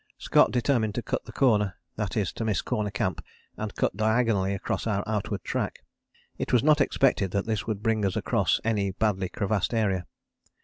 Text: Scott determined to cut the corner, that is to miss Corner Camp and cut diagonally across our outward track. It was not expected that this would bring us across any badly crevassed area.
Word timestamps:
Scott 0.17 0.49
determined 0.49 0.95
to 0.95 1.03
cut 1.03 1.25
the 1.25 1.31
corner, 1.31 1.75
that 1.95 2.17
is 2.17 2.33
to 2.33 2.43
miss 2.43 2.63
Corner 2.63 2.89
Camp 2.89 3.23
and 3.55 3.75
cut 3.75 3.95
diagonally 3.95 4.55
across 4.55 4.87
our 4.87 5.03
outward 5.05 5.43
track. 5.43 5.83
It 6.39 6.51
was 6.51 6.63
not 6.63 6.81
expected 6.81 7.29
that 7.33 7.45
this 7.45 7.67
would 7.67 7.83
bring 7.83 8.03
us 8.03 8.15
across 8.15 8.59
any 8.63 8.89
badly 8.89 9.29
crevassed 9.29 9.75
area. 9.75 10.07